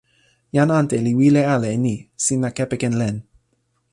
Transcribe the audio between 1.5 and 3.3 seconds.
ala e ni: sina kepeken len.